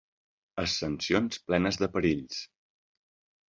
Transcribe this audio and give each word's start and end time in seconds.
Ascensions 0.63 1.43
plenes 1.51 1.79
de 1.83 1.91
perills. 1.99 2.43